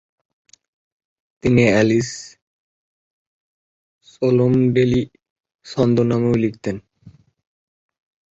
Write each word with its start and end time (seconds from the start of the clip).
তিনি 1.43 1.63
Alice 1.69 2.09
Cholmondeley 4.11 5.01
ছদ্মনামেও 5.65 6.35
লিখতেন। 6.43 6.77